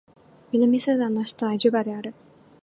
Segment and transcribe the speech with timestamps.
[0.51, 2.15] 南スーダンの首都はジュバである